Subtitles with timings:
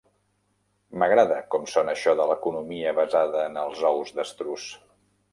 [1.01, 4.65] M'agrada com sona això de l'economia basada en els ous d'estruç.